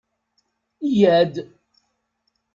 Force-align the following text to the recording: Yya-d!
Yya-d! 0.93 1.35